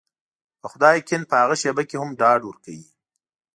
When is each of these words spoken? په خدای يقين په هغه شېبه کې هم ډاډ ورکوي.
په 0.61 0.67
خدای 0.71 0.93
يقين 1.01 1.21
په 1.29 1.35
هغه 1.41 1.55
شېبه 1.61 1.83
کې 1.89 1.95
هم 2.01 2.09
ډاډ 2.19 2.41
ورکوي. 2.45 2.87